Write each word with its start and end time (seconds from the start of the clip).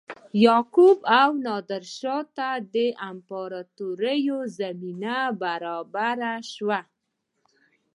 یعقوب 0.45 0.99
او 1.21 1.29
نادرشاه 1.45 2.23
ته 2.37 2.49
د 2.73 2.75
امپراتوریو 3.09 4.37
زمینه 4.57 5.17
برابره 5.41 6.33
شوه. 6.53 6.79